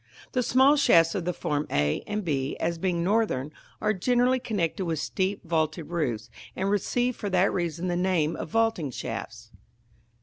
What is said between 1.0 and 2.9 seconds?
of the form a and b, as